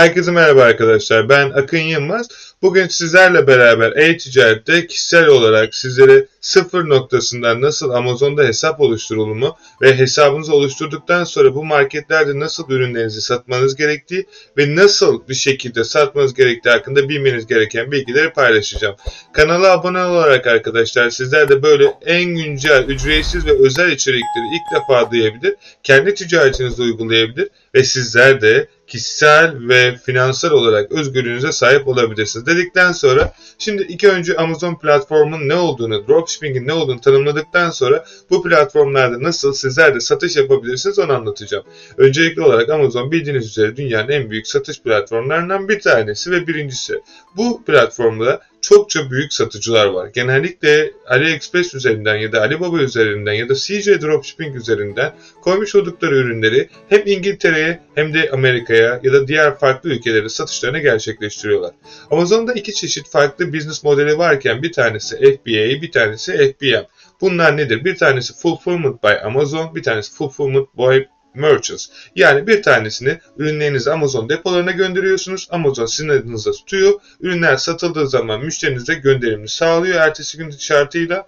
[0.00, 1.28] Herkese merhaba arkadaşlar.
[1.28, 2.28] Ben Akın Yılmaz.
[2.62, 10.54] Bugün sizlerle beraber e-ticarette kişisel olarak sizlere sıfır noktasından nasıl Amazon'da hesap oluşturulumu ve hesabınızı
[10.54, 14.26] oluşturduktan sonra bu marketlerde nasıl ürünlerinizi satmanız gerektiği
[14.58, 18.96] ve nasıl bir şekilde satmanız gerektiği hakkında bilmeniz gereken bilgileri paylaşacağım.
[19.32, 25.10] Kanala abone olarak arkadaşlar sizler de böyle en güncel, ücretsiz ve özel içerikleri ilk defa
[25.10, 32.92] duyabilir, kendi ticaretinizde uygulayabilir ve sizler de kişisel ve finansal olarak özgürlüğünüze sahip olabilirsiniz dedikten
[32.92, 39.22] sonra şimdi ilk önce Amazon platformunun ne olduğunu, dropshipping'in ne olduğunu tanımladıktan sonra bu platformlarda
[39.22, 41.64] nasıl sizler de satış yapabilirsiniz onu anlatacağım.
[41.96, 47.00] Öncelikli olarak Amazon bildiğiniz üzere dünyanın en büyük satış platformlarından bir tanesi ve birincisi.
[47.36, 50.10] Bu platformda çokça büyük satıcılar var.
[50.14, 56.68] Genellikle AliExpress üzerinden ya da Alibaba üzerinden ya da CJ Dropshipping üzerinden koymuş oldukları ürünleri
[56.88, 61.72] hem İngiltere'ye hem de Amerika'ya ya da diğer farklı ülkelere satışlarını gerçekleştiriyorlar.
[62.10, 66.84] Amazon'da iki çeşit farklı business modeli varken bir tanesi FBA, bir tanesi FBM.
[67.20, 67.84] Bunlar nedir?
[67.84, 70.98] Bir tanesi Fulfillment by Amazon, bir tanesi Fulfillment by
[71.34, 71.86] merchants.
[72.16, 75.48] Yani bir tanesini ürünlerinizi Amazon depolarına gönderiyorsunuz.
[75.50, 77.00] Amazon sizin adınıza tutuyor.
[77.20, 81.26] Ürünler satıldığı zaman müşterinize gönderimini sağlıyor ertesi gün şartıyla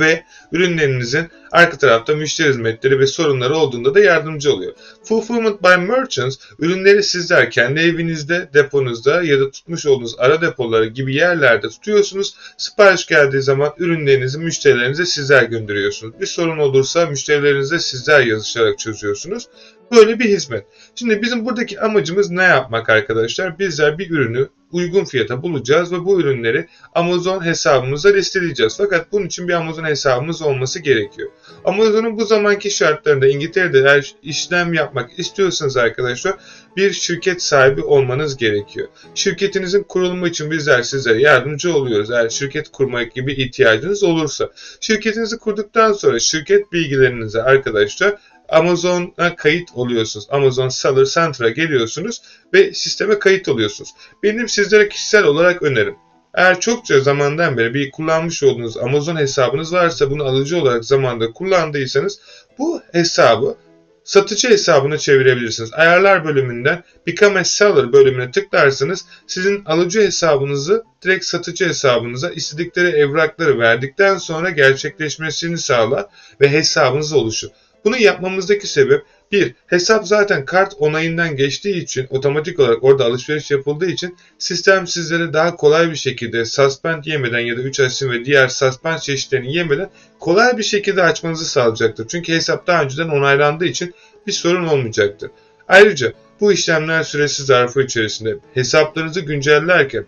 [0.00, 4.72] ve ürünlerinizin arka tarafta müşteri hizmetleri ve sorunları olduğunda da yardımcı oluyor.
[5.04, 11.14] Fulfillment by Merchants ürünleri sizler kendi evinizde, deponuzda ya da tutmuş olduğunuz ara depoları gibi
[11.14, 12.34] yerlerde tutuyorsunuz.
[12.56, 16.20] Sipariş geldiği zaman ürünlerinizi müşterilerinize sizler gönderiyorsunuz.
[16.20, 19.48] Bir sorun olursa müşterilerinize sizler yazışarak çözüyorsunuz.
[19.92, 20.64] Böyle bir hizmet.
[20.94, 23.58] Şimdi bizim buradaki amacımız ne yapmak arkadaşlar?
[23.58, 28.76] Bizler bir ürünü uygun fiyata bulacağız ve bu ürünleri Amazon hesabımıza listeleyeceğiz.
[28.78, 31.30] Fakat bunun için bir Amazon hesabımız olması gerekiyor.
[31.64, 36.34] Amazon'un bu zamanki şartlarında İngiltere'de eğer işlem yapmak istiyorsanız arkadaşlar
[36.76, 38.88] bir şirket sahibi olmanız gerekiyor.
[39.14, 42.10] Şirketinizin kurulumu için bizler size yardımcı oluyoruz.
[42.10, 44.50] Eğer şirket kurmak gibi ihtiyacınız olursa.
[44.80, 48.14] Şirketinizi kurduktan sonra şirket bilgilerinizi arkadaşlar
[48.48, 50.26] Amazon'a kayıt oluyorsunuz.
[50.30, 52.22] Amazon Seller Center'a geliyorsunuz
[52.54, 53.90] ve sisteme kayıt oluyorsunuz.
[54.22, 55.96] Benim sizlere kişisel olarak önerim.
[56.34, 62.20] Eğer çokça zamandan beri bir kullanmış olduğunuz Amazon hesabınız varsa bunu alıcı olarak zamanda kullandıysanız
[62.58, 63.56] bu hesabı
[64.04, 65.72] satıcı hesabına çevirebilirsiniz.
[65.72, 73.58] Ayarlar bölümünden Become a Seller bölümüne tıklarsanız sizin alıcı hesabınızı direkt satıcı hesabınıza istedikleri evrakları
[73.58, 76.06] verdikten sonra gerçekleşmesini sağlar
[76.40, 77.48] ve hesabınız oluşur.
[77.84, 79.02] Bunu yapmamızdaki sebep
[79.32, 85.32] bir, hesap zaten kart onayından geçtiği için otomatik olarak orada alışveriş yapıldığı için sistem sizlere
[85.32, 89.90] daha kolay bir şekilde suspend yemeden ya da 3 asim ve diğer suspend çeşitlerini yemeden
[90.20, 92.08] kolay bir şekilde açmanızı sağlayacaktır.
[92.08, 93.94] Çünkü hesap daha önceden onaylandığı için
[94.26, 95.30] bir sorun olmayacaktır.
[95.68, 100.06] Ayrıca bu işlemler süresi zarfı içerisinde hesaplarınızı güncellerken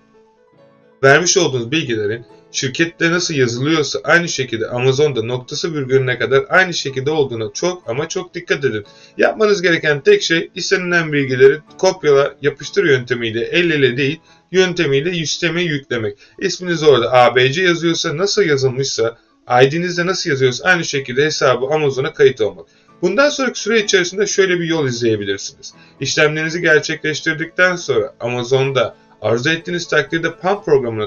[1.03, 7.53] vermiş olduğunuz bilgilerin şirkette nasıl yazılıyorsa aynı şekilde Amazon'da noktası virgülüne kadar aynı şekilde olduğuna
[7.55, 8.85] çok ama çok dikkat edin.
[9.19, 14.21] Yapmanız gereken tek şey istenilen bilgileri kopyala yapıştır yöntemiyle el ele değil
[14.53, 16.19] yöntemiyle sisteme yüklemek.
[16.39, 19.19] İsminiz orada ABC yazıyorsa nasıl yazılmışsa
[19.63, 22.67] ID'nizde nasıl yazıyorsa aynı şekilde hesabı Amazon'a kayıt olmak.
[23.03, 25.75] Bundan sonraki süre içerisinde şöyle bir yol izleyebilirsiniz.
[26.01, 31.07] İşlemlerinizi gerçekleştirdikten sonra Amazon'da Arzu ettiğiniz takdirde PAN programına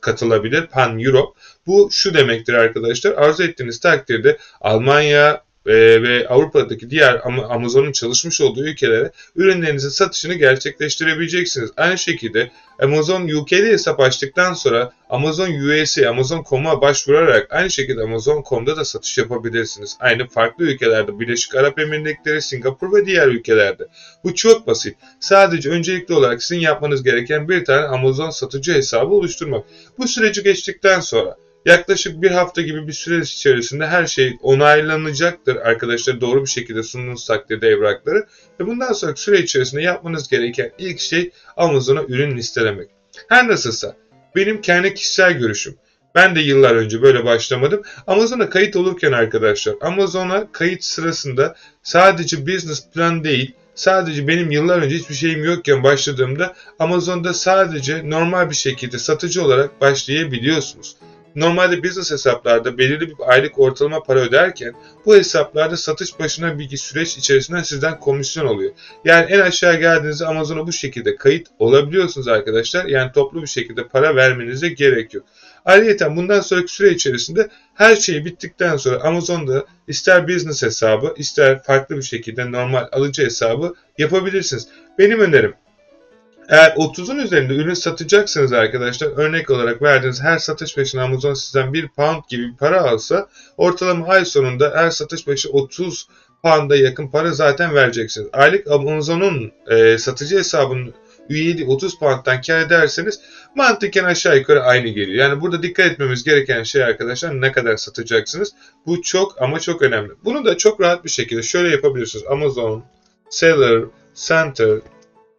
[0.00, 0.66] katılabilir.
[0.66, 1.40] PAN Europe.
[1.66, 3.12] Bu şu demektir arkadaşlar.
[3.12, 11.70] Arzu ettiğiniz takdirde Almanya, e, ve Avrupa'daki diğer Amazon'un çalışmış olduğu ülkelere ürünlerinizin satışını gerçekleştirebileceksiniz.
[11.76, 12.50] Aynı şekilde
[12.82, 19.96] Amazon UK'de hesap açtıktan sonra Amazon USA, Amazon.com'a başvurarak aynı şekilde Amazon.com'da da satış yapabilirsiniz.
[20.00, 23.86] Aynı farklı ülkelerde, Birleşik Arap Emirlikleri, Singapur ve diğer ülkelerde.
[24.24, 24.96] Bu çok basit.
[25.20, 29.64] Sadece öncelikli olarak sizin yapmanız gereken bir tane Amazon satıcı hesabı oluşturmak.
[29.98, 36.20] Bu süreci geçtikten sonra Yaklaşık bir hafta gibi bir süre içerisinde her şey onaylanacaktır arkadaşlar
[36.20, 38.26] doğru bir şekilde sunduğunuz takdirde evrakları.
[38.60, 42.88] Ve bundan sonraki süre içerisinde yapmanız gereken ilk şey Amazon'a ürün listelemek.
[43.28, 43.96] Her nasılsa
[44.36, 45.76] benim kendi kişisel görüşüm.
[46.14, 47.82] Ben de yıllar önce böyle başlamadım.
[48.06, 54.96] Amazon'a kayıt olurken arkadaşlar Amazon'a kayıt sırasında sadece business plan değil sadece benim yıllar önce
[54.96, 60.96] hiçbir şeyim yokken başladığımda Amazon'da sadece normal bir şekilde satıcı olarak başlayabiliyorsunuz.
[61.36, 64.74] Normalde business hesaplarda belirli bir aylık ortalama para öderken
[65.06, 68.72] bu hesaplarda satış başına bir süreç içerisinde sizden komisyon oluyor.
[69.04, 72.84] Yani en aşağı geldiğinizde Amazon'a bu şekilde kayıt olabiliyorsunuz arkadaşlar.
[72.84, 75.24] Yani toplu bir şekilde para vermenize gerek yok.
[75.64, 81.96] Ayrıca bundan sonraki süre içerisinde her şey bittikten sonra Amazon'da ister business hesabı ister farklı
[81.96, 84.68] bir şekilde normal alıcı hesabı yapabilirsiniz.
[84.98, 85.54] Benim önerim
[86.48, 91.88] Eğer 30'un üzerinde ürün satacaksınız arkadaşlar örnek olarak verdiğiniz her satış başına Amazon sizden 1
[91.88, 96.08] pound gibi bir para alsa ortalama ay sonunda her satış başı 30
[96.42, 98.28] pound'a yakın para zaten vereceksiniz.
[98.32, 100.94] Aylık Amazon'un e, satıcı hesabının
[101.28, 103.20] üyeliği 30 pound'dan kar ederseniz
[103.54, 105.28] mantıken aşağı yukarı aynı geliyor.
[105.28, 108.52] Yani burada dikkat etmemiz gereken şey arkadaşlar ne kadar satacaksınız.
[108.86, 110.12] Bu çok ama çok önemli.
[110.24, 112.24] Bunu da çok rahat bir şekilde şöyle yapabilirsiniz.
[112.30, 112.84] Amazon,
[113.30, 113.82] Seller,
[114.14, 114.78] Center,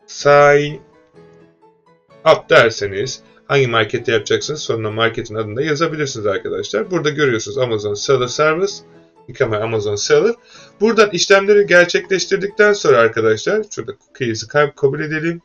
[0.08, 0.87] Sign
[2.32, 6.92] Up derseniz hangi markette yapacaksınız sonuna marketin adını da yazabilirsiniz arkadaşlar.
[6.92, 8.74] Burada görüyorsunuz Amazon Seller Service
[9.30, 10.36] Become Amazon Seller.
[10.82, 15.42] Buradan işlemleri gerçekleştirdikten sonra arkadaşlar şurada cookies'i kabul edelim.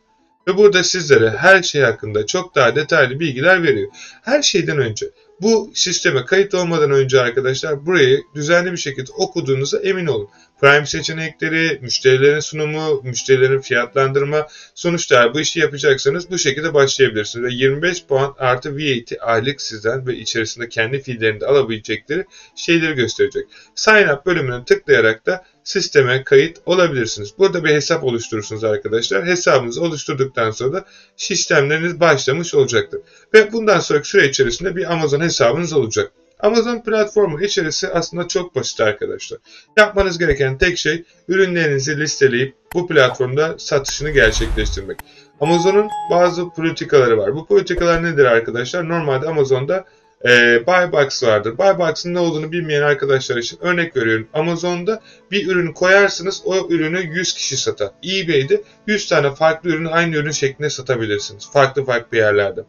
[0.49, 3.91] Ve burada sizlere her şey hakkında çok daha detaylı bilgiler veriyor.
[4.23, 10.07] Her şeyden önce bu sisteme kayıt olmadan önce arkadaşlar burayı düzenli bir şekilde okuduğunuza emin
[10.07, 10.29] olun.
[10.63, 17.47] Prime seçenekleri, müşterilerin sunumu, müşterilerin fiyatlandırma sonuçta bu işi yapacaksanız bu şekilde başlayabilirsiniz.
[17.47, 22.25] Ve 25 puan artı VAT aylık sizden ve içerisinde kendi fiillerinde alabilecekleri
[22.57, 23.45] şeyleri gösterecek.
[23.75, 27.39] Sign up bölümüne tıklayarak da sisteme kayıt olabilirsiniz.
[27.39, 29.27] Burada bir hesap oluşturursunuz arkadaşlar.
[29.27, 30.85] Hesabınızı oluşturduktan sonra da
[31.17, 33.01] sistemleriniz başlamış olacaktır.
[33.35, 36.13] Ve bundan sonraki süre içerisinde bir Amazon hesabınız olacak.
[36.43, 39.39] Amazon platformu içerisi aslında çok basit arkadaşlar.
[39.77, 44.99] Yapmanız gereken tek şey ürünlerinizi listeleyip bu platformda satışını gerçekleştirmek.
[45.41, 47.35] Amazon'un bazı politikaları var.
[47.35, 48.89] Bu politikalar nedir arkadaşlar?
[48.89, 49.85] Normalde Amazon'da
[50.25, 51.59] e, buy box vardır.
[51.59, 54.29] Buy box'ın ne olduğunu bilmeyen arkadaşlar için örnek veriyorum.
[54.35, 57.91] Amazon'da bir ürün koyarsınız o ürünü 100 kişi satar.
[58.05, 61.51] eBay'de 100 tane farklı ürünü aynı ürün şeklinde satabilirsiniz.
[61.53, 62.65] Farklı farklı yerlerde.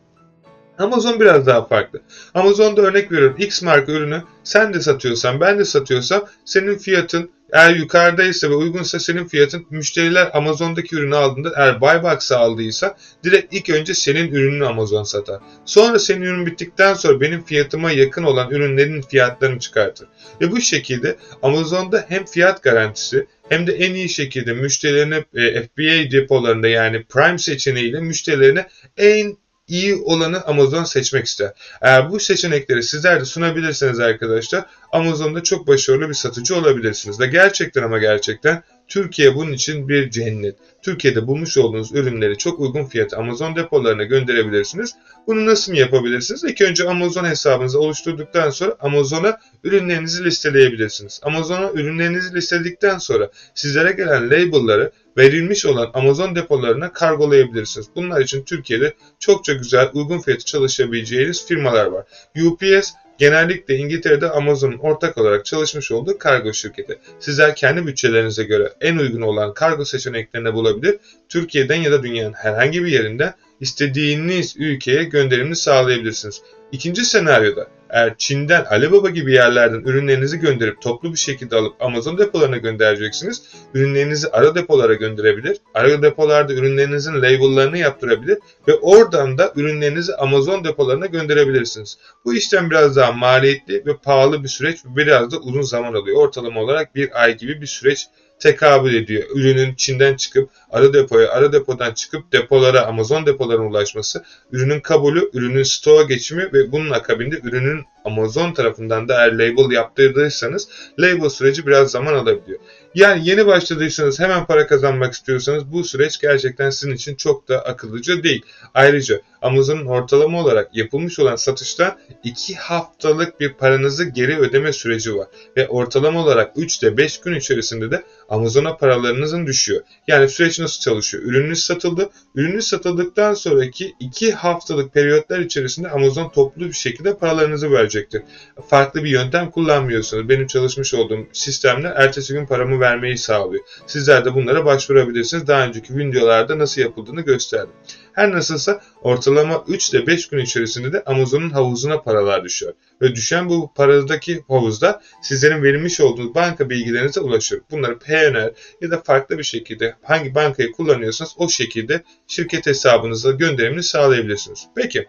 [0.78, 2.02] Amazon biraz daha farklı.
[2.34, 7.76] Amazon'da örnek veriyorum X marka ürünü sen de satıyorsan ben de satıyorsam senin fiyatın eğer
[7.76, 13.70] yukarıdaysa ve uygunsa senin fiyatın müşteriler Amazon'daki ürünü aldığında eğer buy box'a aldıysa direkt ilk
[13.70, 15.40] önce senin ürününü Amazon satar.
[15.66, 20.08] Sonra senin ürün bittikten sonra benim fiyatıma yakın olan ürünlerin fiyatlarını çıkartır.
[20.42, 26.12] Ve bu şekilde Amazon'da hem fiyat garantisi hem de en iyi şekilde müşterilerine e, FBA
[26.12, 28.68] depolarında yani Prime seçeneğiyle müşterilerine
[28.98, 29.38] en
[29.68, 31.52] iyi olanı Amazon seçmek ister.
[31.82, 37.20] Eğer bu seçenekleri sizler de sunabilirseniz arkadaşlar Amazon'da çok başarılı bir satıcı olabilirsiniz.
[37.20, 40.56] Ve gerçekten ama gerçekten Türkiye bunun için bir cennet.
[40.82, 44.96] Türkiye'de bulmuş olduğunuz ürünleri çok uygun fiyata Amazon depolarına gönderebilirsiniz.
[45.28, 46.44] Bunu nasıl yapabilirsiniz?
[46.44, 51.20] İlk önce Amazon hesabınızı oluşturduktan sonra Amazon'a ürünlerinizi listeleyebilirsiniz.
[51.24, 57.88] Amazon'a ürünlerinizi listeledikten sonra sizlere gelen label'ları verilmiş olan Amazon depolarına kargolayabilirsiniz.
[57.96, 62.06] Bunlar için Türkiye'de çokça güzel uygun fiyatı çalışabileceğiniz firmalar var.
[62.46, 67.00] UPS genellikle İngiltere'de Amazon'un ortak olarak çalışmış olduğu kargo şirketi.
[67.20, 71.00] Sizler kendi bütçelerinize göre en uygun olan kargo seçeneklerini bulabilir,
[71.30, 76.42] Türkiye'den ya da dünyanın herhangi bir yerinden istediğiniz ülkeye gönderimini sağlayabilirsiniz.
[76.72, 82.58] İkinci senaryoda eğer Çin'den Alibaba gibi yerlerden ürünlerinizi gönderip toplu bir şekilde alıp Amazon depolarına
[82.58, 83.44] göndereceksiniz.
[83.74, 85.58] Ürünlerinizi ara depolara gönderebilir.
[85.74, 88.38] Ara depolarda ürünlerinizin label'larını yaptırabilir
[88.68, 91.98] ve oradan da ürünlerinizi Amazon depolarına gönderebilirsiniz.
[92.26, 96.18] Bu işlem biraz daha maliyetli ve pahalı bir süreç biraz da uzun zaman alıyor.
[96.18, 98.08] Ortalama olarak bir ay gibi bir süreç
[98.40, 99.24] tekabül ediyor.
[99.36, 105.64] Ürünün Çin'den çıkıp ara depoya, ara depodan çıkıp depolara, Amazon depolarına ulaşması, ürünün kabulü, ürünün
[105.64, 110.70] stoğa geçimi ve bunun akabinde ürünün Amazon tarafından da eğer label yaptırdıysanız
[111.00, 112.60] label süreci biraz zaman alabiliyor.
[112.96, 118.24] Yani yeni başladıysanız hemen para kazanmak istiyorsanız bu süreç gerçekten sizin için çok da akıllıca
[118.24, 118.42] değil.
[118.74, 125.28] Ayrıca Amazon'un ortalama olarak yapılmış olan satışta 2 haftalık bir paranızı geri ödeme süreci var.
[125.58, 129.82] Ve ortalama olarak 3 ile 5 gün içerisinde de Amazon'a paralarınızın düşüyor.
[130.08, 131.24] Yani süreç nasıl çalışıyor?
[131.24, 132.10] Ürününüz satıldı.
[132.36, 138.22] Ürününüz satıldıktan sonraki 2 haftalık periyotlar içerisinde Amazon toplu bir şekilde paralarınızı verecektir.
[138.68, 140.30] Farklı bir yöntem kullanmıyorsunuz.
[140.30, 143.64] Benim çalışmış olduğum sistemler ertesi gün paramı vermeyi sağlıyor.
[143.88, 145.48] Sizler de bunlara başvurabilirsiniz.
[145.48, 147.74] Daha önceki videolarda nasıl yapıldığını gösterdim.
[148.14, 152.74] Her nasılsa ortalama 3 ile 5 gün içerisinde de Amazon'un havuzuna paralar düşüyor.
[153.02, 157.62] Ve düşen bu paradaki havuzda sizlerin verilmiş olduğu banka bilgilerinize ulaşıyor.
[157.72, 163.84] Bunları PNR ya da farklı bir şekilde hangi bankayı kullanıyorsanız o şekilde şirket hesabınıza gönderimini
[163.84, 164.68] sağlayabilirsiniz.
[164.76, 165.08] Peki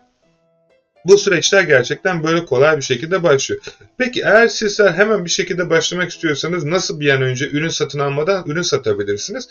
[1.05, 3.63] bu süreçler gerçekten böyle kolay bir şekilde başlıyor.
[3.99, 8.45] Peki eğer sizler hemen bir şekilde başlamak istiyorsanız nasıl bir an önce ürün satın almadan
[8.47, 9.49] ürün satabilirsiniz?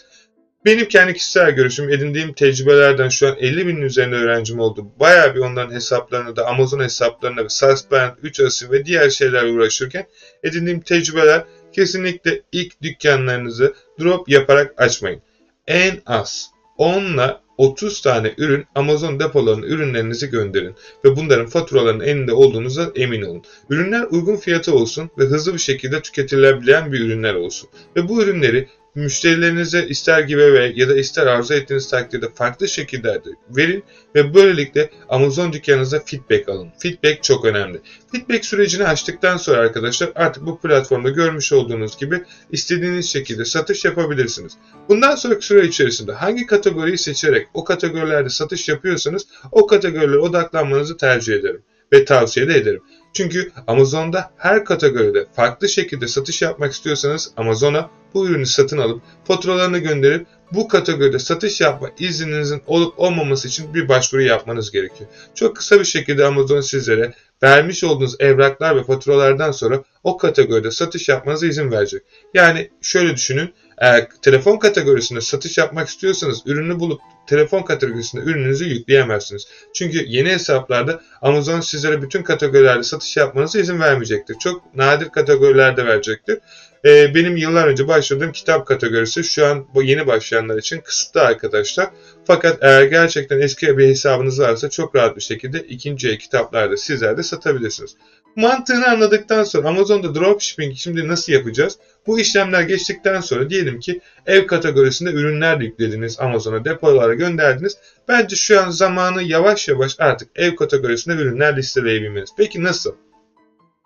[0.65, 4.91] Benim kendi kişisel görüşüm edindiğim tecrübelerden şu an 50 binin üzerinde öğrencim oldu.
[4.99, 10.05] Bayağı bir onların hesaplarını da Amazon hesaplarına Suspend, 3 asim ve diğer şeylerle uğraşırken
[10.43, 15.21] edindiğim tecrübeler kesinlikle ilk dükkanlarınızı drop yaparak açmayın.
[15.67, 22.33] En az 10 ile 30 tane ürün Amazon depolarına ürünlerinizi gönderin ve bunların faturalarının elinde
[22.33, 23.43] olduğunuza emin olun.
[23.69, 27.69] Ürünler uygun fiyatı olsun ve hızlı bir şekilde tüketilebilen bir ürünler olsun.
[27.95, 33.83] Ve bu ürünleri müşterilerinize ister giveaway ya da ister arzu ettiğiniz takdirde farklı şekillerde verin
[34.15, 36.69] ve böylelikle Amazon dükkanınıza feedback alın.
[36.79, 37.81] Feedback çok önemli.
[38.11, 44.57] Feedback sürecini açtıktan sonra arkadaşlar artık bu platformda görmüş olduğunuz gibi istediğiniz şekilde satış yapabilirsiniz.
[44.89, 51.33] Bundan sonraki süre içerisinde hangi kategoriyi seçerek o kategorilerde satış yapıyorsanız o kategorilere odaklanmanızı tercih
[51.33, 51.61] ederim
[51.93, 52.81] ve tavsiye de ederim.
[53.13, 59.77] Çünkü Amazon'da her kategoride farklı şekilde satış yapmak istiyorsanız Amazon'a bu ürünü satın alıp faturalarını
[59.77, 65.09] gönderip bu kategoride satış yapma izninizin olup olmaması için bir başvuru yapmanız gerekiyor.
[65.35, 71.09] Çok kısa bir şekilde Amazon sizlere vermiş olduğunuz evraklar ve faturalardan sonra o kategoride satış
[71.09, 72.03] yapmanıza izin verecek.
[72.33, 79.47] Yani şöyle düşünün, eğer telefon kategorisinde satış yapmak istiyorsanız ürünü bulup telefon kategorisinde ürününüzü yükleyemezsiniz.
[79.73, 84.35] Çünkü yeni hesaplarda Amazon sizlere bütün kategorilerde satış yapmanıza izin vermeyecektir.
[84.39, 86.39] Çok nadir kategorilerde verecektir.
[86.85, 91.89] Ee, benim yıllar önce başladığım kitap kategorisi şu an bu yeni başlayanlar için kısıtlı arkadaşlar.
[92.25, 97.17] Fakat eğer gerçekten eski bir hesabınız varsa çok rahat bir şekilde ikinci el kitaplarda sizler
[97.17, 97.95] de satabilirsiniz.
[98.35, 101.77] Mantığını anladıktan sonra Amazon'da dropshipping şimdi nasıl yapacağız?
[102.07, 107.77] Bu işlemler geçtikten sonra diyelim ki ev kategorisinde ürünler yüklediniz Amazon'a depolara gönderdiniz.
[108.07, 112.29] Bence şu an zamanı yavaş yavaş artık ev kategorisinde ürünler listeleyebilmeniz.
[112.37, 112.95] Peki nasıl?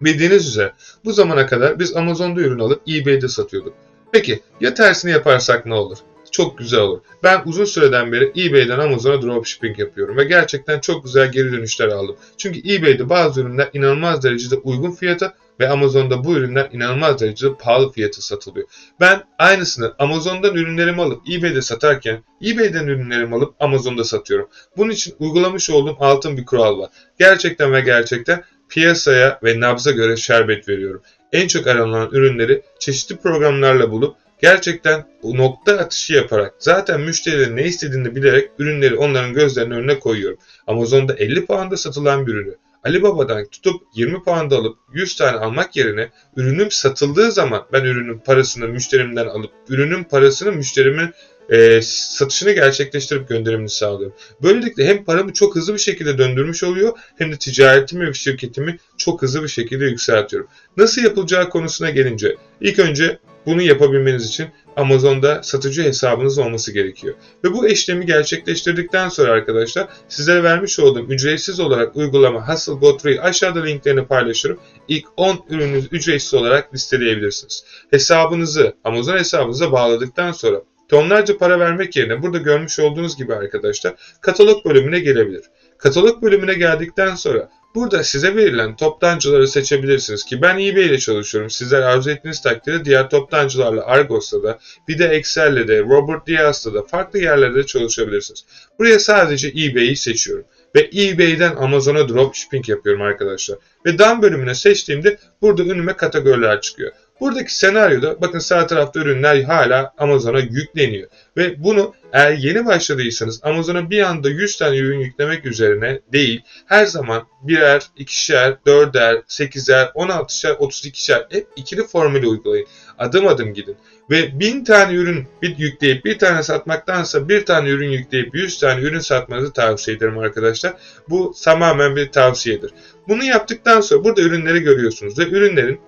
[0.02, 0.74] Bildiğiniz üzere
[1.06, 3.74] bu zamana kadar biz Amazon'da ürün alıp eBay'de satıyorduk.
[4.12, 5.98] Peki ya tersini yaparsak ne olur?
[6.38, 7.00] Çok güzel olur.
[7.24, 12.16] Ben uzun süreden beri eBay'den Amazon'a dropshipping yapıyorum ve gerçekten çok güzel geri dönüşler aldım.
[12.38, 17.92] Çünkü eBay'de bazı ürünler inanılmaz derecede uygun fiyata ve Amazon'da bu ürünler inanılmaz derecede pahalı
[17.92, 18.68] fiyatı satılıyor.
[19.00, 24.50] Ben aynısını Amazon'dan ürünlerimi alıp eBay'de satarken eBay'den ürünlerimi alıp Amazon'da satıyorum.
[24.78, 26.90] Bunun için uygulamış olduğum altın bir kural var.
[27.20, 31.02] Gerçekten ve gerçekten piyasaya ve nabza göre şerbet veriyorum.
[31.34, 38.16] En çok aranan ürünleri çeşitli programlarla bulup gerçekten nokta atışı yaparak zaten müşterilerin ne istediğini
[38.16, 40.38] bilerek ürünleri onların gözlerinin önüne koyuyorum.
[40.68, 46.10] Amazon'da 50 puanda satılan bir ürünü Alibaba'dan tutup 20 puanda alıp 100 tane almak yerine
[46.36, 51.14] ürünüm satıldığı zaman ben ürünün parasını müşterimden alıp ürünün parasını müşterimin
[51.50, 54.16] e, satışını gerçekleştirip gönderimini sağlıyorum.
[54.44, 59.22] Böylelikle hem paramı çok hızlı bir şekilde döndürmüş oluyor hem de ticaretimi ve şirketimi çok
[59.22, 60.48] hızlı bir şekilde yükseltiyorum.
[60.78, 67.16] Nasıl yapılacağı konusuna gelince ilk önce bunu yapabilmeniz için Amazon'da satıcı hesabınız olması gerekiyor.
[67.44, 73.22] Ve bu işlemi gerçekleştirdikten sonra arkadaşlar sizlere vermiş olduğum ücretsiz olarak uygulama Hustle Go Tree
[73.22, 74.60] aşağıda linklerini paylaşırım.
[74.88, 77.66] İlk 10 ürününüzü ücretsiz olarak listeleyebilirsiniz.
[77.92, 84.66] Hesabınızı Amazon hesabınıza bağladıktan sonra tonlarca para vermek yerine burada görmüş olduğunuz gibi arkadaşlar katalog
[84.66, 85.44] bölümüne gelebilir.
[85.78, 91.50] Katalog bölümüne geldikten sonra burada size verilen toptancıları seçebilirsiniz ki ben eBay ile çalışıyorum.
[91.50, 96.84] Sizler arzu ettiğiniz takdirde diğer toptancılarla Argos'ta da bir de Excel'le de Robert Diaz'da da
[96.84, 98.46] farklı yerlerde çalışabilirsiniz.
[98.80, 103.58] Buraya sadece eBay'i seçiyorum ve eBay'den Amazon'a dropshipping yapıyorum arkadaşlar.
[103.86, 106.92] Ve done bölümüne seçtiğimde burada önüme kategoriler çıkıyor.
[107.20, 111.08] Buradaki senaryoda bakın sağ tarafta ürünler hala Amazon'a yükleniyor.
[111.38, 116.86] Ve bunu eğer yeni başladıysanız Amazon'a bir anda 100 tane ürün yüklemek üzerine değil her
[116.86, 122.68] zaman birer, ikişer, dörder, sekizer, on altışer, otuz ikişer hep ikili formülü uygulayın.
[122.98, 123.78] Adım adım gidin.
[124.10, 128.82] Ve bin tane ürün bir yükleyip bir tane satmaktansa bir tane ürün yükleyip 100 tane
[128.82, 130.74] ürün satmanızı tavsiye ederim arkadaşlar.
[131.10, 132.72] Bu tamamen bir tavsiyedir.
[133.08, 135.80] Bunu yaptıktan sonra burada ürünleri görüyorsunuz ve ürünlerin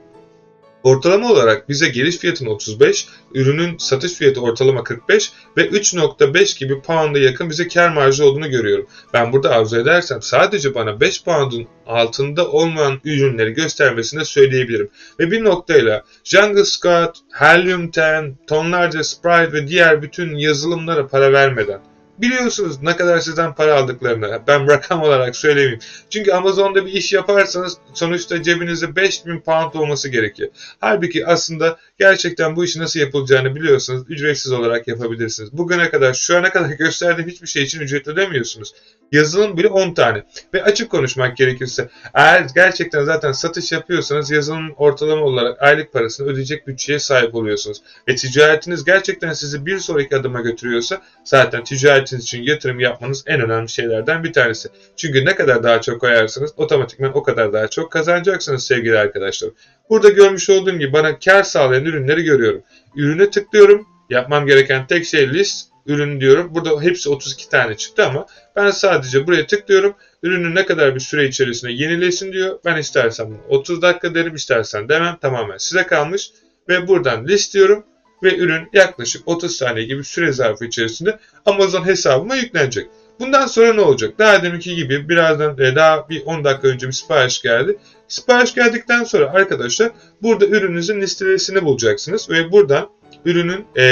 [0.84, 7.20] Ortalama olarak bize giriş fiyatının 35, ürünün satış fiyatı ortalama 45 ve 3.5 gibi pound'a
[7.20, 8.88] yakın bize kar marjı olduğunu görüyorum.
[9.14, 14.90] Ben burada arzu edersem sadece bana 5 pound'un altında olmayan ürünleri göstermesini söyleyebilirim.
[15.20, 21.89] Ve bir noktayla Jungle Scout, Helium 10, tonlarca Sprite ve diğer bütün yazılımlara para vermeden
[22.22, 24.42] biliyorsunuz ne kadar sizden para aldıklarını.
[24.48, 25.80] Ben rakam olarak söylemeyeyim.
[26.10, 30.50] Çünkü Amazon'da bir iş yaparsanız sonuçta cebinizde 5000 pound olması gerekiyor.
[30.80, 35.54] Halbuki aslında gerçekten bu işi nasıl yapılacağını biliyorsanız ücretsiz olarak yapabilirsiniz.
[35.54, 38.74] Bugüne kadar şu ana kadar gösterdiğim hiçbir şey için ücret ödemiyorsunuz.
[39.12, 40.24] Yazılım bile 10 tane.
[40.54, 46.68] Ve açık konuşmak gerekirse eğer gerçekten zaten satış yapıyorsanız yazılım ortalama olarak aylık parasını ödeyecek
[46.68, 47.82] bütçeye sahip oluyorsunuz.
[48.08, 51.64] Ve ticaretiniz gerçekten sizi bir sonraki adıma götürüyorsa zaten
[52.10, 54.70] ticaretiniz için yatırım yapmanız en önemli şeylerden bir tanesi.
[54.96, 59.50] Çünkü ne kadar daha çok koyarsanız otomatikman o kadar daha çok kazanacaksınız sevgili arkadaşlar.
[59.90, 62.64] Burada görmüş olduğum gibi bana kar sağlayan ürünleri görüyorum.
[62.96, 63.88] Ürüne tıklıyorum.
[64.10, 66.56] Yapmam gereken tek şey list ürün diyorum.
[66.56, 68.26] Burada hepsi 32 tane çıktı ama
[68.56, 69.96] ben sadece buraya tıklıyorum.
[70.24, 72.60] Ürünü ne kadar bir süre içerisinde yenilesin diyor.
[72.66, 76.32] Ben istersen 30 dakika derim istersen demem tamamen size kalmış.
[76.70, 77.86] Ve buradan list diyorum
[78.24, 82.88] ve ürün yaklaşık 30 saniye gibi süre zarfı içerisinde Amazon hesabıma yüklenecek.
[83.20, 84.20] Bundan sonra ne olacak?
[84.20, 87.78] Daha deminki gibi birazdan e, daha bir 10 dakika önce bir sipariş geldi.
[88.08, 92.90] Sipariş geldikten sonra arkadaşlar burada ürününüzün listesini bulacaksınız ve buradan
[93.26, 93.84] ürünün e,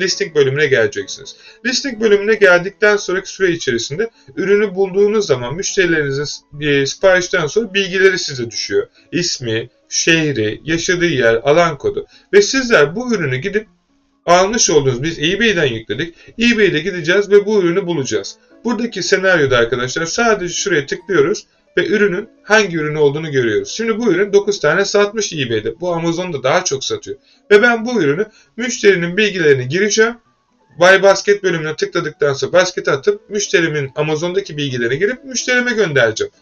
[0.00, 1.36] listing bölümüne geleceksiniz.
[1.66, 6.26] Listing bölümüne geldikten sonraki süre içerisinde ürünü bulduğunuz zaman müşterilerinizin
[6.60, 8.86] e, siparişten sonra bilgileri size düşüyor.
[9.12, 13.66] İsmi, şehri, yaşadığı yer, alan kodu ve sizler bu ürünü gidip
[14.26, 16.14] almış olduğunuz biz eBay'den yükledik.
[16.38, 18.36] eBay'de gideceğiz ve bu ürünü bulacağız.
[18.64, 23.68] Buradaki senaryoda arkadaşlar sadece şuraya tıklıyoruz ve ürünün hangi ürün olduğunu görüyoruz.
[23.68, 25.80] Şimdi bu ürün 9 tane satmış eBay'de.
[25.80, 27.16] Bu Amazon'da daha çok satıyor.
[27.50, 30.14] Ve ben bu ürünü müşterinin bilgilerini gireceğim.
[30.78, 36.32] Buy Basket bölümüne tıkladıktan sonra baskete atıp müşterimin Amazon'daki bilgilerini girip müşterime göndereceğim.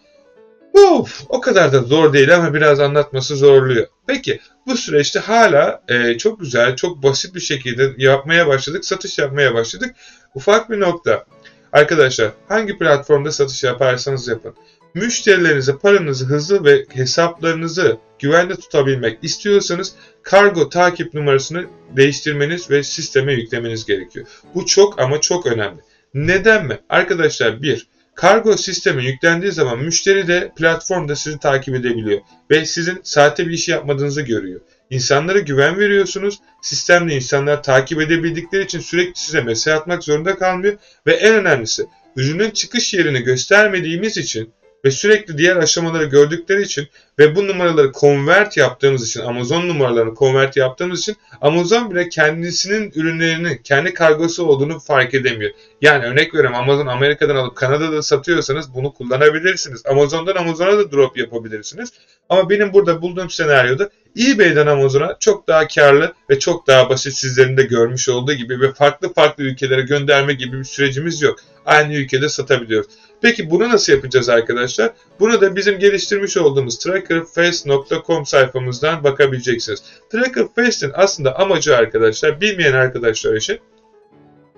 [0.79, 3.87] Uf, o kadar da zor değil ama biraz anlatması zorluyor.
[4.07, 9.55] Peki bu süreçte hala e, çok güzel, çok basit bir şekilde yapmaya başladık, satış yapmaya
[9.55, 9.95] başladık.
[10.35, 11.25] Ufak bir nokta.
[11.73, 14.55] Arkadaşlar hangi platformda satış yaparsanız yapın.
[14.95, 21.67] Müşterilerinize paranızı hızlı ve hesaplarınızı güvende tutabilmek istiyorsanız kargo takip numarasını
[21.97, 24.27] değiştirmeniz ve sisteme yüklemeniz gerekiyor.
[24.55, 25.81] Bu çok ama çok önemli.
[26.15, 26.79] Neden mi?
[26.89, 27.87] Arkadaşlar bir,
[28.19, 32.21] Kargo sistemi yüklendiği zaman müşteri de platformda sizi takip edebiliyor
[32.51, 34.61] ve sizin sahte bir iş yapmadığınızı görüyor.
[34.91, 36.39] İnsanlara güven veriyorsunuz.
[36.63, 42.51] Sistemde insanlar takip edebildikleri için sürekli size mesaj atmak zorunda kalmıyor ve en önemlisi ürünün
[42.51, 44.53] çıkış yerini göstermediğimiz için
[44.85, 50.57] ve sürekli diğer aşamaları gördükleri için ve bu numaraları convert yaptığımız için Amazon numaralarını convert
[50.57, 55.51] yaptığımız için Amazon bile kendisinin ürünlerinin kendi kargosu olduğunu fark edemiyor.
[55.83, 59.87] Yani örnek veriyorum Amazon Amerika'dan alıp Kanada'da satıyorsanız bunu kullanabilirsiniz.
[59.87, 61.93] Amazon'dan Amazon'a da drop yapabilirsiniz.
[62.29, 67.57] Ama benim burada bulduğum senaryoda eBay'den Amazon'a çok daha karlı ve çok daha basit sizlerin
[67.57, 71.39] de görmüş olduğu gibi ve farklı farklı ülkelere gönderme gibi bir sürecimiz yok.
[71.67, 72.91] Aynı ülkede satabiliyoruz.
[73.23, 74.93] Peki bunu nasıl yapacağız arkadaşlar?
[75.21, 79.83] Bunu da bizim geliştirmiş olduğumuz trackerfest.com sayfamızdan bakabileceksiniz.
[80.13, 83.61] Trackerfest'in aslında amacı arkadaşlar bilmeyen arkadaşlar için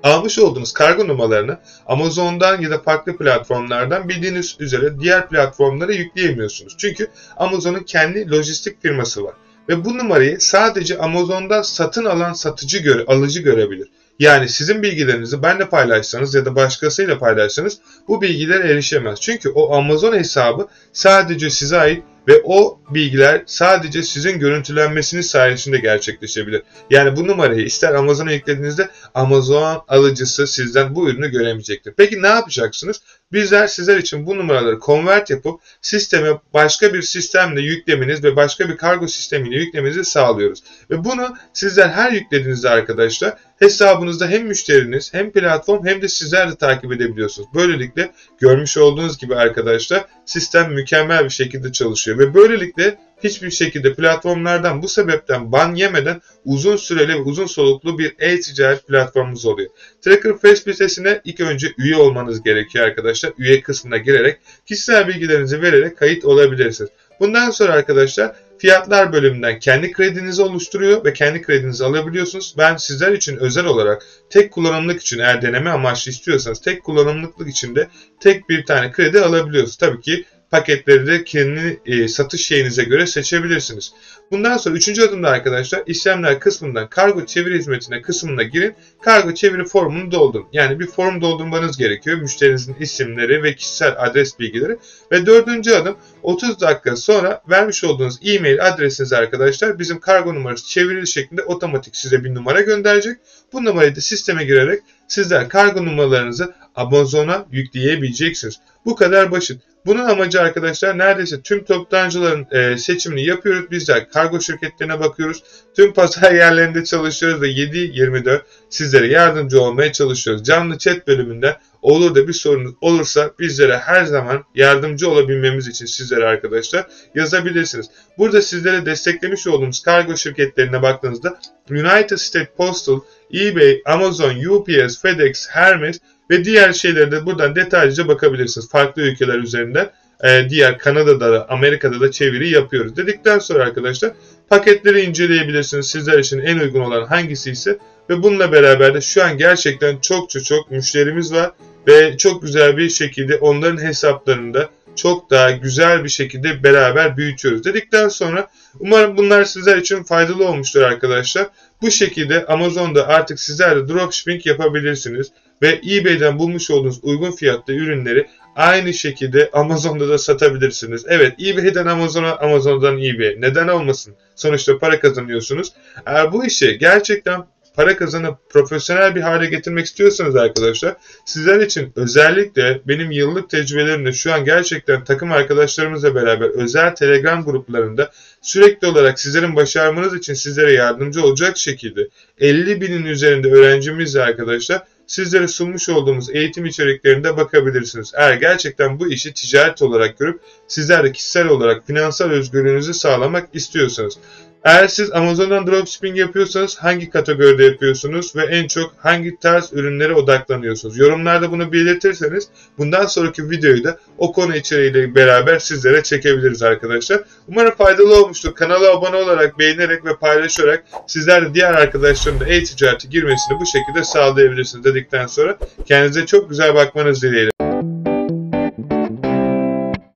[0.03, 6.75] almış olduğunuz kargo numaralarını Amazon'dan ya da farklı platformlardan bildiğiniz üzere diğer platformlara yükleyemiyorsunuz.
[6.79, 9.35] Çünkü Amazon'un kendi lojistik firması var.
[9.69, 13.89] Ve bu numarayı sadece Amazon'da satın alan satıcı göre, alıcı görebilir.
[14.21, 17.79] Yani sizin bilgilerinizi benle paylaşsanız ya da başkasıyla paylaşsanız
[18.09, 19.21] bu bilgilere erişemez.
[19.21, 26.63] Çünkü o Amazon hesabı sadece size ait ve o bilgiler sadece sizin görüntülenmesiniz sayesinde gerçekleşebilir.
[26.91, 31.95] Yani bu numarayı ister Amazon'a yüklediğinizde Amazon alıcısı sizden bu ürünü göremeyecektir.
[31.97, 33.01] Peki ne yapacaksınız?
[33.33, 38.77] Bizler sizler için bu numaraları convert yapıp sisteme başka bir sistemle yüklemeniz ve başka bir
[38.77, 40.63] kargo sistemiyle yüklemenizi sağlıyoruz.
[40.91, 46.57] Ve bunu sizler her yüklediğinizde arkadaşlar hesabınızda hem müşteriniz hem platform hem de sizler de
[46.57, 47.49] takip edebiliyorsunuz.
[47.55, 54.83] Böylelikle görmüş olduğunuz gibi arkadaşlar sistem mükemmel bir şekilde çalışıyor ve böylelikle hiçbir şekilde platformlardan
[54.83, 59.71] bu sebepten ban yemeden uzun süreli ve uzun soluklu bir e-ticaret platformumuz oluyor.
[60.05, 63.33] Tracker Facebook sitesine ilk önce üye olmanız gerekiyor arkadaşlar.
[63.39, 66.91] Üye kısmına girerek kişisel bilgilerinizi vererek kayıt olabilirsiniz.
[67.21, 72.55] Bundan sonra arkadaşlar fiyatlar bölümünden kendi kredinizi oluşturuyor ve kendi kredinizi alabiliyorsunuz.
[72.59, 77.77] Ben sizler için özel olarak tek kullanımlık için eğer deneme amaçlı istiyorsanız tek kullanımlıklık için
[77.77, 77.89] de
[78.21, 79.77] tek bir tane kredi alabiliyorsunuz.
[79.77, 83.93] Tabii ki paketleri de kendi e, satış şeyinize göre seçebilirsiniz.
[84.31, 88.75] Bundan sonra üçüncü adımda arkadaşlar işlemler kısmından kargo çeviri hizmetine kısmına girin.
[89.03, 90.47] Kargo çeviri formunu doldurun.
[90.53, 92.19] Yani bir form doldurmanız gerekiyor.
[92.19, 94.79] Müşterinizin isimleri ve kişisel adres bilgileri.
[95.13, 101.07] Ve dördüncü adım 30 dakika sonra vermiş olduğunuz e-mail adresiniz arkadaşlar bizim kargo numarası çevrili
[101.07, 103.17] şeklinde otomatik size bir numara gönderecek.
[103.53, 108.61] Bu numarayı da sisteme girerek sizler kargo numaralarınızı Amazon'a yükleyebileceksiniz.
[108.85, 109.63] Bu kadar basit.
[109.87, 113.71] Bunun amacı arkadaşlar neredeyse tüm toptancıların e, seçimini yapıyoruz.
[113.71, 115.43] Bizler kargo şirketlerine bakıyoruz.
[115.77, 120.45] Tüm pazar yerlerinde çalışıyoruz ve 7-24 sizlere yardımcı olmaya çalışıyoruz.
[120.45, 126.25] Canlı chat bölümünde olur da bir sorunuz olursa bizlere her zaman yardımcı olabilmemiz için sizlere
[126.25, 127.87] arkadaşlar yazabilirsiniz.
[128.19, 131.39] Burada sizlere desteklemiş olduğumuz kargo şirketlerine baktığınızda
[131.71, 133.01] United States Postal,
[133.35, 138.69] eBay, Amazon, UPS, FedEx, Hermes ve diğer şeylere de buradan detaylıca bakabilirsiniz.
[138.69, 139.91] Farklı ülkeler üzerinden
[140.25, 142.97] e, diğer Kanada'da da Amerika'da da çeviri yapıyoruz.
[142.97, 144.13] Dedikten sonra arkadaşlar
[144.49, 145.87] paketleri inceleyebilirsiniz.
[145.87, 147.79] Sizler için en uygun olan hangisi ise
[148.11, 151.53] Ve bununla beraber de şu an gerçekten çok çok çok müşterimiz var
[151.89, 158.09] ve çok güzel bir şekilde onların hesaplarında çok daha güzel bir şekilde beraber büyütüyoruz dedikten
[158.09, 161.47] sonra umarım bunlar sizler için faydalı olmuştur arkadaşlar.
[161.83, 168.27] Bu şekilde Amazon'da artık sizler de dropshipping yapabilirsiniz ve eBay'den bulmuş olduğunuz uygun fiyatlı ürünleri
[168.57, 171.05] aynı şekilde Amazon'da da satabilirsiniz.
[171.09, 173.37] Evet eBay'den Amazon'a, Amazon'dan eBay.
[173.39, 174.15] Neden olmasın?
[174.37, 175.73] Sonuçta para kazanıyorsunuz.
[176.07, 177.45] Eğer bu işi gerçekten
[177.75, 184.33] para kazanıp profesyonel bir hale getirmek istiyorsanız arkadaşlar sizler için özellikle benim yıllık tecrübelerimde şu
[184.33, 188.11] an gerçekten takım arkadaşlarımızla beraber özel telegram gruplarında
[188.43, 195.49] sürekli olarak sizlerin başarmanız için sizlere yardımcı olacak şekilde 50 binin üzerinde öğrencimizle arkadaşlar sizlere
[195.49, 198.13] sunmuş olduğumuz eğitim içeriklerinde bakabilirsiniz.
[198.17, 204.19] Eğer gerçekten bu işi ticaret olarak görüp sizler de kişisel olarak finansal özgürlüğünüzü sağlamak istiyorsanız.
[204.65, 210.99] Eğer siz Amazon'dan dropshipping yapıyorsanız hangi kategoride yapıyorsunuz ve en çok hangi tarz ürünlere odaklanıyorsunuz?
[210.99, 217.21] Yorumlarda bunu belirtirseniz bundan sonraki videoyu da o konu içeriğiyle beraber sizlere çekebiliriz arkadaşlar.
[217.49, 218.55] Umarım faydalı olmuştur.
[218.55, 224.05] Kanala abone olarak, beğenerek ve paylaşarak sizler de diğer arkadaşların da e-ticarete girmesini bu şekilde
[224.05, 227.50] sağlayabilirsiniz dedikten sonra kendinize çok güzel bakmanız dileğiyle.